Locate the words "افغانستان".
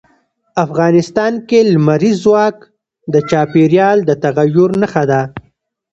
0.65-1.33